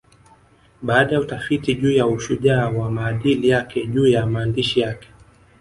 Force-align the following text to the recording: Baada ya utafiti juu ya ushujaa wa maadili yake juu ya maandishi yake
Baada 0.81 1.13
ya 1.15 1.19
utafiti 1.21 1.75
juu 1.75 1.91
ya 1.91 2.07
ushujaa 2.07 2.69
wa 2.69 2.91
maadili 2.91 3.49
yake 3.49 3.85
juu 3.87 4.07
ya 4.07 4.25
maandishi 4.25 4.79
yake 4.79 5.07